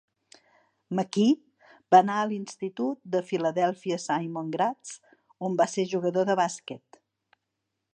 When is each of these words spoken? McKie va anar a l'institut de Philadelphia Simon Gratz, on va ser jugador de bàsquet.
McKie 0.99 1.35
va 1.95 1.99
anar 2.05 2.15
a 2.21 2.25
l'institut 2.31 3.01
de 3.17 3.23
Philadelphia 3.29 4.01
Simon 4.09 4.53
Gratz, 4.57 4.99
on 5.51 5.63
va 5.63 5.73
ser 5.77 5.91
jugador 5.97 6.31
de 6.33 6.43
bàsquet. 6.45 7.03